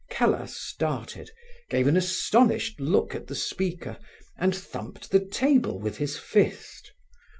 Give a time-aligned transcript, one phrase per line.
[0.09, 1.29] Keller started,
[1.69, 3.99] gave an astonished look at the speaker,
[4.35, 6.91] and thumped the table with his fist.